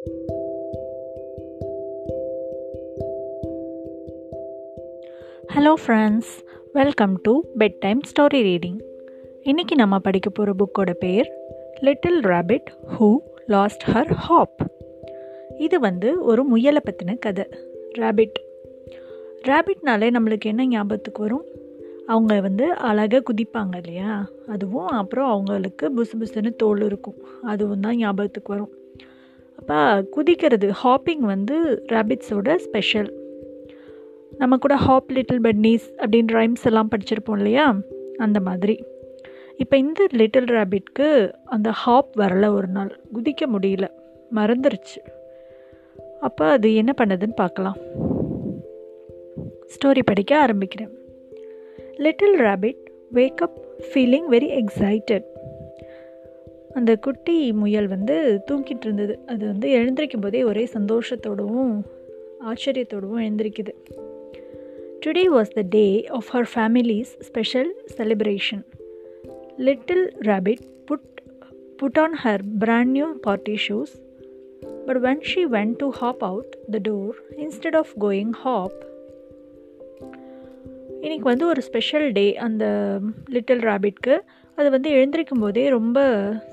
Hello 0.00 0.10
friends 5.86 6.44
welcome 6.72 7.18
to 7.22 7.42
bedtime 7.78 8.00
story 8.00 8.32
reading 8.34 8.78
இன்றைக்கி 9.44 9.74
நம்ம 9.74 9.98
படிக்க 9.98 10.30
போகிற 10.30 10.54
புக்கோட 10.58 10.94
பேர் 10.94 11.32
little 11.80 12.20
rabbit 12.20 12.66
who 13.00 13.16
lost 13.46 13.90
her 13.90 14.06
hop 14.06 14.62
இது 15.58 15.80
வந்து 15.80 16.24
ஒரு 16.24 16.44
முயலை 16.44 16.80
பற்றின 16.84 17.18
கதை 17.18 17.44
ரேபிட் 17.98 18.34
ரேபிட்னாலே 19.42 19.74
நம்மளுக்கு 19.84 20.44
என்ன 20.44 20.66
ஞாபகத்துக்கு 20.66 21.22
வரும்? 21.22 21.44
அவங்க 22.06 22.40
வந்து 22.40 22.72
அழகாக 22.72 23.32
குதிப்பாங்க 23.32 23.76
இல்லையா? 23.76 24.28
அதுவும் 24.48 24.86
அப்புறம் 24.86 25.30
அவங்களுக்கு 25.30 25.92
புசு 25.96 26.12
புசுன்னு 26.20 26.56
தோல் 26.56 26.80
இருக்கும். 26.80 27.14
அதுவும் 27.42 27.80
தான் 27.80 27.96
ஞாபகத்துக்கு 27.96 28.52
வரும். 28.52 28.70
அப்போ 29.60 30.04
குதிக்கிறது 30.16 30.68
ஹாப்பிங் 30.68 31.20
வந்து 31.20 31.84
ரேபிட்ஸோட 31.92 32.56
ஸ்பெஷல் 32.56 33.18
நம்ம 34.38 34.56
கூட 34.56 34.76
ஹாப் 34.76 35.12
லிட்டில் 35.12 35.40
பன்னீஸ் 35.40 35.80
அப்படின்ற 35.96 36.32
ரைம்ஸ் 36.32 36.64
எல்லாம் 36.64 36.88
படிச்சிருப்போம் 36.90 37.36
இல்லையா? 37.36 37.76
அந்த 38.16 38.40
மாதிரி. 38.40 38.84
இப்போ 39.56 39.76
இந்த 39.76 40.06
லிட்டில் 40.12 40.44
ரேபிட்க்கு 40.44 41.32
அந்த 41.44 41.70
ஹாப் 41.70 42.18
வரல 42.18 42.52
ஒரு 42.52 42.66
நாள். 42.66 43.00
குதிக்க 43.14 43.46
முடியல. 43.58 43.88
மறந்துருச்சு. 44.34 45.00
அப்போ 46.20 46.46
அது 46.46 46.74
என்ன 46.74 46.94
பண்ணுதுன்னு 46.98 47.34
பார்க்கலாம். 47.34 47.76
ஸ்டோரி 49.66 50.00
படிக்க 50.04 50.46
ஆரம்பிக்கிறேன். 50.46 50.94
Little 51.96 52.38
rabbit 52.38 52.86
wake up 53.14 53.58
feeling 53.94 54.24
very 54.30 54.64
excited 54.64 55.29
அந்த 56.74 56.96
குட்டி 56.96 57.52
முயல் 57.52 57.88
வந்து 57.88 58.40
தூங்கிட்டு 58.50 58.86
இருந்தது. 58.86 59.18
அது 59.26 59.46
வந்து 59.46 59.70
எழுந்திருக்கும் 59.70 60.20
போதே 60.20 60.42
ஒரே 60.42 60.68
சந்தோஷத்தோடவும் 60.74 61.80
ஆச்சரியத்தோடவும் 62.46 63.24
எழுந்திருக்குது. 63.26 63.72
Today 65.06 65.24
was 65.32 65.50
the 65.50 65.62
day 65.70 66.06
of 66.06 66.28
her 66.32 66.46
family's 66.54 67.12
special 67.20 67.74
celebration 67.96 68.62
little 69.56 70.12
rabbit 70.20 70.62
put 70.86 71.08
put 71.76 71.98
on 71.98 72.16
her 72.24 72.40
brand 72.58 72.90
new 72.90 73.06
party 73.20 73.56
shoes 73.68 73.94
but 74.86 74.96
when 74.96 75.22
she 75.34 75.46
went 75.50 75.72
to 75.76 75.88
hop 75.88 76.24
out 76.24 76.56
the 76.70 76.78
door 76.88 77.16
instead 77.36 77.76
of 77.76 77.92
going 78.00 78.32
hop 78.32 78.89
இன்றைக்கி 81.02 81.20
வந்து 81.20 81.46
ஒரு 81.46 81.60
special 81.62 82.12
day 82.12 82.36
அந்த 82.36 82.64
little 83.28 83.58
ரேபிட்க்கு 83.58 84.20
அது 84.54 84.70
வந்து 84.70 84.90
எழுந்திருக்கும் 84.90 85.40
போதே 85.40 85.68
ரொம்ப 85.68 85.98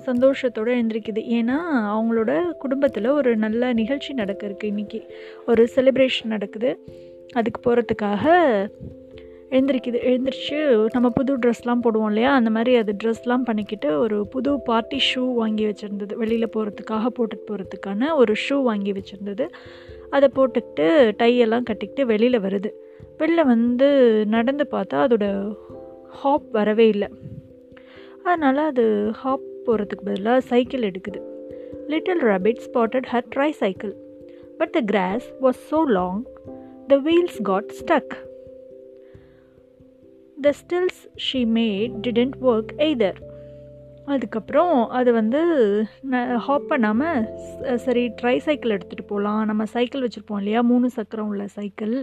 சந்தோஷத்தோடு 0.05 0.71
எழுந்திருக்குது. 0.77 1.21
ஏன்னா 1.37 1.57
அவங்களோட 1.95 2.51
குடும்பத்தில் 2.51 3.05
ஒரு 3.05 3.35
நல்ல 3.35 3.73
நிகழ்ச்சி 3.73 4.13
நடக்க 4.13 4.47
இருக்குது 4.47 4.71
இன்றைக்கி 4.73 5.01
ஒரு 5.45 5.67
செலிப்ரேஷன் 5.75 6.31
நடக்குது. 6.35 6.85
அதுக்கு 7.33 7.59
போகிறதுக்காக 7.65 8.25
எழுந்திருக்குது. 9.49 9.99
எழுந்திரிச்சு 10.11 10.87
நம்ம 10.91 11.09
புது 11.09 11.37
ட்ரெஸ்லாம் 11.37 11.83
போடுவோம் 11.83 12.07
இல்லையா? 12.07 12.33
அந்த 12.33 12.49
மாதிரி 12.49 12.75
அது 12.75 12.95
ட்ரெஸ்லாம் 13.03 13.47
பண்ணிக்கிட்டு 13.49 13.99
ஒரு 13.99 14.27
புது 14.27 14.61
பார்ட்டி 14.61 14.99
ஷூ 15.09 15.33
வாங்கி 15.33 15.65
வச்சுருந்தது. 15.65 16.13
வெளியில் 16.13 16.53
போகிறதுக்காக 16.57 17.07
போட்டுட்டு 17.17 17.47
போகிறதுக்கான 17.51 18.15
ஒரு 18.15 18.33
ஷூ 18.49 18.63
வாங்கி 18.63 18.91
வச்சுருந்தது. 18.91 19.47
அதை 20.09 20.29
போட்டுக்கிட்டு 20.35 20.87
டையெல்லாம் 21.17 21.63
கட்டிக்கிட்டு 21.63 22.05
வெளியில் 22.05 22.39
வருது. 22.39 22.71
வெளில 23.19 23.45
வந்து 23.45 23.87
நடந்து 24.25 24.67
பார்த்தா 24.71 24.97
அதோட 25.05 25.27
ஹாப் 26.07 26.51
வரவே 26.51 26.87
இல்லை. 26.87 27.07
அதனால் 28.23 28.57
அது 28.57 28.85
ஹாப் 29.13 29.47
போகிறதுக்கு 29.65 30.05
பதிலாக 30.05 30.41
சைக்கிள் 30.41 30.81
எடுக்குது. 30.81 31.19
Little 31.87 32.21
rabbit 32.21 32.61
spotted 32.67 33.07
her 33.11 33.27
tricycle 33.49 33.93
but 34.57 34.69
the 34.69 34.81
grass 34.81 35.27
was 35.41 35.61
so 35.71 35.79
long 35.87 36.23
the 36.87 36.97
wheels 36.97 37.39
got 37.41 37.71
stuck 37.79 38.13
the 40.41 40.53
stills 40.61 41.02
she 41.27 41.42
made 41.58 41.93
didn't 42.08 42.37
work 42.42 42.71
either 42.77 43.19
அதுக்கப்புறம் 44.07 44.73
அது 44.97 45.09
வந்து 45.19 45.39
ஹாப் 46.45 46.67
பண்ணாமல் 46.71 47.23
சரி 47.85 48.03
ட்ரை 48.19 48.35
சைக்கிள் 48.45 48.73
எடுத்துகிட்டு 48.75 49.05
போகலாம் 49.11 49.41
நம்ம 49.49 49.63
சைக்கிள் 49.75 50.03
வச்சுருப்போம் 50.05 50.41
இல்லையா? 50.41 50.61
மூணு 50.71 50.87
சக்கரம் 50.97 51.29
உள்ள 51.31 51.45
சைக்கிள் 51.57 51.95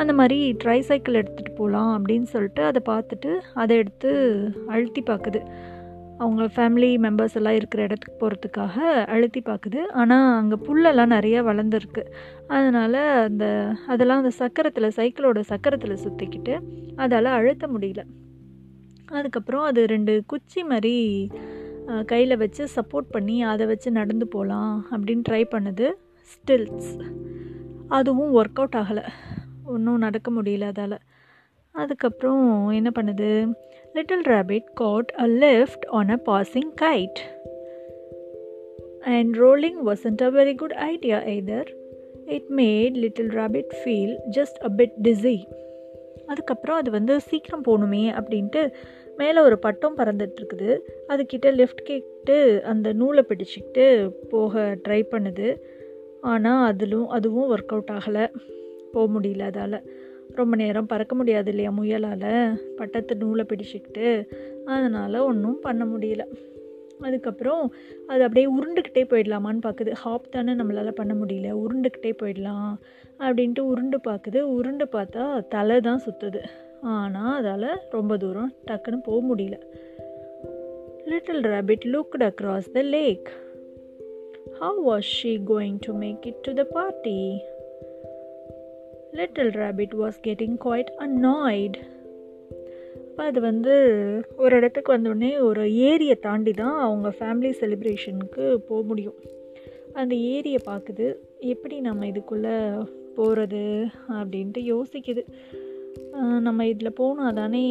அந்த 0.00 0.12
மாதிரி 0.20 0.38
ட்ரை 0.62 0.78
சைக்கிள் 0.88 1.20
எடுத்துகிட்டு 1.20 1.54
போகலாம் 1.60 1.90
அப்படின்னு 1.96 2.28
சொல்லிட்டு 2.34 2.62
அதை 2.70 2.82
பார்த்துட்டு 2.92 3.30
அதை 3.62 3.74
எடுத்து 3.82 4.10
அழுத்தி 4.74 5.02
பார்க்குது. 5.10 5.40
அவங்க 6.22 6.44
ஃபேமிலி 6.56 6.90
மெம்பர்ஸ் 7.04 7.36
எல்லாம் 7.38 7.56
இருக்கிற 7.58 7.80
இடத்துக்கு 7.86 8.18
போகிறதுக்காக 8.20 8.76
அழுத்தி 9.14 9.40
பார்க்குது. 9.48 9.80
ஆனால் 10.00 10.28
அங்கே 10.40 10.58
புல்லெல்லாம் 10.66 11.14
நிறையா 11.16 11.40
வளர்ந்துருக்கு. 11.50 12.02
அதனால் 12.56 13.00
அந்த 13.28 13.46
அதெல்லாம் 13.92 14.22
அந்த 14.22 14.34
சக்கரத்தில் 14.42 14.96
சைக்கிளோட 14.98 15.42
சக்கரத்தில் 15.52 16.02
சுற்றிக்கிட்டு 16.04 16.56
அதால் 17.04 17.36
அழுத்த 17.38 17.66
முடியல. 17.74 18.04
அதுக்கப்புறம் 19.06 19.62
அது 19.62 19.86
ரெண்டு 19.86 20.22
குச்சி 20.26 20.64
மாதிரி 20.64 21.28
கையில் 22.06 22.36
வச்சு 22.36 22.68
சப்போர்ட் 22.76 23.10
பண்ணி 23.10 23.42
அதை 23.42 23.66
வச்சு 23.66 23.90
நடந்து 23.90 24.26
போகலாம் 24.26 24.86
அப்படின்னு 24.90 25.22
ட்ரை 25.28 25.42
பண்ணுது. 25.54 25.90
ஸ்டில்ஸ் 26.32 27.00
அதுவும் 27.88 28.32
ஒர்க் 28.36 28.54
அவுட் 28.54 28.74
ஆகலை. 28.74 29.02
ஒன்றும் 29.64 29.98
நடக்க 29.98 30.32
முடியல 30.32 30.60
அதால். 30.60 30.98
அதுக்கப்புறம் 31.70 32.68
என்ன 32.68 32.90
பண்ணுது? 32.96 33.52
Little 33.92 34.22
rabbit 34.22 34.64
got 34.74 35.14
a 35.20 35.26
lift 35.26 35.86
on 35.86 36.08
a 36.08 36.22
passing 36.26 36.70
kite 36.80 37.20
and 39.00 39.36
rolling 39.36 39.78
wasn't 39.86 40.22
a 40.22 40.30
very 40.30 40.54
good 40.54 40.72
idea 40.72 41.18
either 41.18 41.70
it 42.26 42.48
made 42.50 42.94
little 42.94 43.28
rabbit 43.28 43.72
feel 43.80 44.16
just 44.30 44.58
a 44.64 44.68
bit 44.76 44.96
dizzy 45.02 45.44
அதுக்கப்புறம் 46.26 46.76
அது 46.76 46.90
வந்து 46.90 47.20
சீக்கிரம் 47.20 47.64
போகணுமே 47.64 48.20
அப்படின்ட்டு 48.20 48.72
மேலே 49.16 49.40
ஒரு 49.40 49.58
பட்டம் 49.58 49.96
பறந்துட்டுருக்குது. 49.96 50.78
அதுக்கிட்ட 51.08 51.46
லெஃப்ட் 51.46 51.82
கேட்டு 51.84 52.62
அந்த 52.64 52.92
நூலை 52.92 53.24
பிடிச்சிக்கிட்டு 53.28 54.10
போக 54.28 54.78
ட்ரை 54.88 55.06
பண்ணுது. 55.10 55.56
ஆனால் 56.20 56.66
அதிலும் 56.66 57.08
அதுவும் 57.08 57.56
ஒர்க் 57.56 57.66
அவுட் 57.66 57.90
ஆகலை. 57.92 58.34
போக 58.92 59.20
முடியல 59.20 59.40
அதால். 59.40 59.84
ரொம்ப 60.34 60.56
நேரம் 60.56 60.86
பறக்க 60.86 61.14
முடியாது 61.14 61.48
இல்லையா 61.48 61.72
முயலால்? 61.80 62.54
பட்டத்து 62.76 63.16
நூலை 63.16 63.44
பிடிச்சிக்கிட்டு. 63.48 64.28
அதனால் 64.64 65.16
ஒன்றும் 65.16 65.60
பண்ண 65.60 65.84
முடியல. 65.84 66.20
அதுக்கப்புறம் 67.00 67.74
அது 68.06 68.22
அப்படியே 68.22 68.48
உருண்டுக்கிட்டே 68.54 69.02
போயிடலாமான்னு 69.08 69.64
பார்க்குது. 69.66 69.90
ஹாப் 69.90 70.30
தானே 70.30 70.52
நம்மளால் 70.52 70.90
பண்ண 70.90 71.14
முடியல. 71.14 71.64
உருண்டுக்கிட்டே 71.64 72.12
போயிடலாம் 72.22 72.74
அப்படின்ட்டு 73.18 73.60
உருண்டு 73.60 74.00
பார்க்குது. 74.04 74.40
உருண்டு 74.40 74.88
பார்த்தா 74.92 75.48
தலை 75.48 75.80
தான் 75.80 76.02
சுற்றுது 76.06 76.42
ஆனால் 76.80 77.44
அதால் 77.44 77.78
ரொம்ப 77.90 78.16
தூரம் 78.16 78.52
டக்குன்னு 78.66 79.02
போக 79.02 79.34
முடியல. 79.34 79.58
Little 81.04 81.40
rabbit 81.40 81.84
looked 81.84 82.30
across 82.30 82.70
the 82.72 82.82
lake 82.82 83.30
how 84.58 84.88
was 84.88 85.10
she 85.22 85.38
going 85.46 85.76
to 85.80 85.94
make 85.94 86.26
it 86.26 86.40
to 86.40 86.52
the 86.52 86.64
party 86.64 87.40
little 89.12 89.48
rabbit 89.48 89.94
was 89.98 90.20
getting 90.26 90.56
quite 90.64 90.90
annoyed 90.98 91.74
அப்போ 93.14 93.26
அது 93.26 93.40
வந்து 93.40 93.74
ஒரு 94.36 94.56
இடத்துக்கு 94.56 94.90
வந்தோடனே 94.96 95.40
ஒரு 95.40 95.74
ஏரியை 95.74 96.14
தாண்டி 96.14 96.52
தான் 96.52 96.78
அவங்க 96.78 97.08
ஃபேமிலி 97.18 97.50
செலிப்ரேஷனுக்கு 97.60 98.54
போக 98.68 98.82
முடியும். 98.82 99.14
அந்த 99.92 100.14
ஏரியை 100.14 100.60
பார்க்குது. 100.66 101.14
எப்படி 101.38 101.80
நம்ம 101.80 102.06
இதுக்குள்ளே 102.06 102.56
போகிறது 103.14 103.86
அப்படின்ட்டு 104.08 104.62
யோசிக்குது. 104.72 105.22
நம்ம 106.40 106.66
இதில் 106.66 106.92
போனால் 106.92 107.34
தானே 107.34 107.64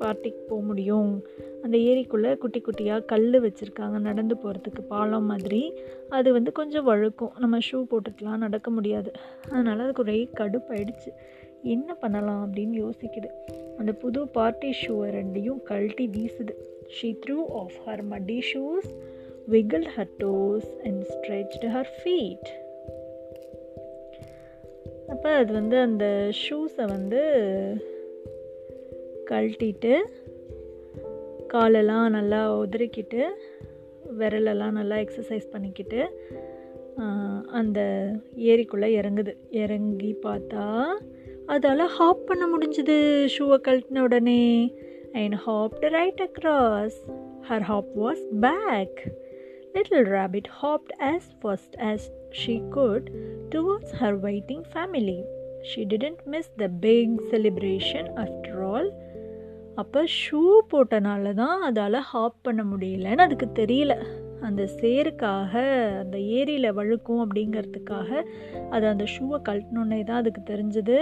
பார்ட்டிக்கு 0.00 0.42
போக 0.48 0.62
முடியும். 0.62 1.22
அந்த 1.62 1.76
ஏரிக்குள்ளே 1.78 2.38
குட்டி 2.38 2.60
குட்டியாக 2.60 3.04
கல் 3.04 3.30
வச்சுருக்காங்க. 3.42 3.98
நடந்து 4.08 4.36
போகிறதுக்கு 4.44 4.82
பாலம் 4.88 5.26
மாதிரி. 5.26 5.72
அது 6.08 6.32
வந்து 6.32 6.52
கொஞ்சம் 6.52 6.88
வழுக்கும். 6.88 7.36
நம்ம 7.38 7.58
ஷூ 7.58 7.86
போட்டுக்கலாம் 7.90 8.44
நடக்க 8.46 8.70
முடியாது. 8.70 9.12
அதனால் 9.50 9.80
அதுக்கு 9.80 10.02
ஒரே 10.02 10.28
கடுப்பாயிடுச்சு. 10.40 11.12
என்ன 11.72 11.94
பண்ணலாம் 11.94 12.42
அப்படின்னு 12.44 12.76
யோசிக்குது. 12.84 13.28
அந்த 13.78 13.92
புது 14.02 14.20
பார்ட்டி 14.28 14.70
ஷூவை 14.80 15.08
ரெண்டையும் 15.16 15.62
கழட்டி 15.62 16.06
வீசுது. 16.16 16.54
She 16.96 17.08
threw 17.22 17.38
off 17.60 17.76
her 17.86 18.02
muddy 18.12 18.38
shoes 18.50 18.90
wiggle 19.52 19.86
her 19.96 20.12
toes 20.22 20.68
and 20.84 21.02
stretched 21.12 21.68
her 21.76 21.90
feet 21.98 22.50
அப்போ 25.12 25.30
அது 25.40 25.52
வந்து 25.52 25.76
அந்த 25.86 26.06
ஷூஸை 26.42 26.84
வந்து 26.94 27.22
கழட்டிட்டு 29.30 29.92
காலெல்லாம் 31.54 32.06
நல்லா 32.10 32.40
உதறிக்கிட்டு 32.58 33.22
விரலெல்லாம் 34.18 34.78
நல்லா 34.78 34.96
எக்ஸசைஸ் 34.96 35.46
பண்ணிக்கிட்டு 35.50 36.00
அந்த 37.60 37.80
ஏரிக்குள்ளே 38.50 38.88
இறங்குது. 39.00 39.32
இறங்கி 39.62 40.10
பார்த்தா 40.22 40.66
அதால் 41.46 41.84
ஹாப் 41.86 42.26
பண்ண 42.26 42.44
முடிஞ்சுது 42.46 42.96
ஷூவை 43.38 43.56
கழட்டின 43.68 43.98
உடனே. 43.98 44.74
And 45.12 45.34
hopped 45.46 45.88
right 45.88 46.22
across 46.22 46.98
her 47.48 47.60
hop 47.60 47.90
was 47.96 48.24
back 48.40 49.12
little 49.72 50.04
rabbit 50.06 50.48
hopped 50.62 50.94
as 50.98 51.28
fast 51.40 51.76
as 51.80 52.12
she 52.30 52.68
could 52.68 53.10
towards 53.54 53.94
her 54.00 54.18
waiting 54.20 54.64
family 54.74 55.18
she 55.70 55.84
didn't 55.84 56.22
miss 56.24 56.50
the 56.56 56.68
big 56.80 57.20
celebration 57.30 58.08
after 58.16 58.66
all 58.66 58.92
அப்போ 59.74 60.04
ஷூ 60.04 60.42
போட்டனால 60.72 61.34
தான் 61.34 61.62
அதால் 61.62 61.92
ஹாப் 61.92 62.36
பண்ண 62.42 62.64
முடியலன்னு 62.64 63.16
அதுக்கு 63.16 63.64
தெரியல. 63.64 63.94
அந்த 64.40 64.68
சேருக்காக 64.80 65.52
அந்த 65.98 66.18
ஏரியில் 66.18 66.74
வழுக்கும் 66.74 67.22
அப்படிங்கிறதுக்காக 67.24 68.22
அது 68.70 68.86
அந்த 68.86 69.04
ஷூவை 69.04 69.38
கழட்டினோன்னே 69.48 70.04
தான் 70.04 70.16
அதுக்கு 70.16 70.42
தெரிஞ்சது. 70.54 70.98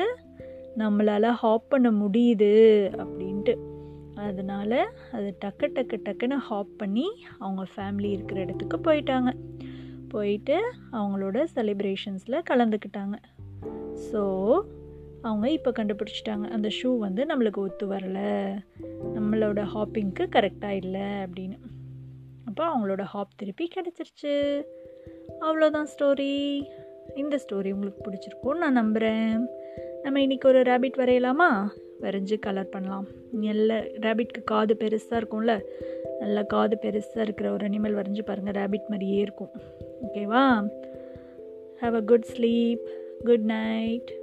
நம்மளால் 0.78 1.30
ஹாப் 1.30 1.68
பண்ண 1.68 1.90
முடியுது 1.90 2.52
அப்படின்ட்டு. 2.96 3.54
அதனால் 4.14 4.92
அது 5.12 5.36
டக்கு 5.44 5.70
டக்கு 5.74 5.96
டக்குன்னு 6.04 6.36
ஹாப் 6.36 6.68
பண்ணி 6.76 7.24
அவங்க 7.38 7.62
ஃபேமிலி 7.76 8.10
இருக்கிற 8.10 8.40
இடத்துக்கு 8.40 8.76
போயிட்டாங்க. 8.76 9.36
போயிட்டு 10.08 10.56
அவங்களோட 10.92 11.46
செலிப்ரேஷன்ஸில் 11.54 12.42
கலந்துக்கிட்டாங்க. 12.50 13.14
ஸோ 14.12 14.22
அவங்க 15.22 15.50
இப்போ 15.50 15.70
கண்டுபிடிச்சிட்டாங்க. 15.70 16.48
அந்த 16.50 16.68
ஷூ 16.82 16.98
வந்து 16.98 17.24
நம்மளுக்கு 17.24 17.56
ஒத்து 17.56 17.88
வரலை. 17.88 18.58
நம்மளோட 19.14 19.64
ஹாப்பிங்க்கு 19.74 20.26
கரெக்டாக 20.36 20.70
இல்லை 20.70 21.00
அப்படின்னு. 21.00 21.58
அப்போ 22.44 22.64
அவங்களோட 22.68 23.00
ஹாப் 23.00 23.36
திருப்பி 23.36 23.68
கிடச்சிருச்சு. 23.74 24.62
அவ்வளோதான் 25.40 25.86
ஸ்டோரி 25.98 26.62
இந்த 27.14 27.40
ஸ்டோரி 27.44 27.72
உங்களுக்கு 27.72 28.10
பிடிச்சிருக்கும்னு 28.10 28.58
நான் 28.58 28.72
நம்புகிறேன் 28.72 29.46
நம்ம 30.02 30.20
இன்றைக்கி 30.20 30.44
ஒரு 30.44 30.62
ரேபிட் 30.62 30.96
வரையலாமா? 30.96 31.68
வரைஞ்சி 32.00 32.38
கலர் 32.38 32.68
பண்ணலாம். 32.68 33.06
நல்ல 33.32 33.84
ரேபிட்க்கு 34.00 34.44
காது 34.44 34.76
பெருசாக 34.80 35.10
இருக்கும்ல? 35.10 35.60
நல்லா 36.20 36.42
காது 36.42 36.78
பெருசாக 36.82 37.20
இருக்கிற 37.20 37.52
ஒரு 37.52 37.66
அனிமல் 37.66 37.94
வரைஞ்சி 37.94 38.22
பாருங்கள் 38.24 38.62
ரேபிட் 38.62 38.86
மாதிரியே 38.88 39.18
இருக்கும். 39.18 39.50
ஓகேவா 40.02 40.68
have 41.80 41.94
a 41.94 42.00
good 42.00 42.26
sleep 42.36 42.84
good 43.24 43.44
night 43.44 44.21